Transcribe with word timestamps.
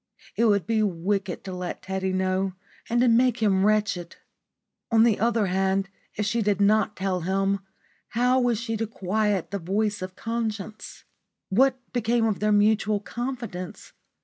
It 0.35 0.45
would 0.45 0.65
be 0.65 0.81
wicked 0.81 1.43
to 1.43 1.53
let 1.53 1.83
Teddy 1.83 2.11
know 2.11 2.53
and 2.89 3.01
to 3.01 3.07
make 3.07 3.37
him 3.37 3.63
wretched. 3.67 4.15
On 4.89 5.03
the 5.03 5.19
other 5.19 5.45
hand, 5.45 5.89
if 6.15 6.25
she 6.25 6.41
did 6.41 6.59
not 6.59 6.95
tell 6.95 7.19
him, 7.21 7.59
how 8.09 8.39
was 8.39 8.59
she 8.59 8.75
to 8.77 8.87
quiet 8.87 9.51
the 9.51 9.59
voice 9.59 10.01
of 10.01 10.15
conscience? 10.15 11.03
What 11.49 11.77
became 11.93 12.25
of 12.25 12.39
their 12.39 12.51
mutual 12.51 12.99
confidence? 12.99 13.93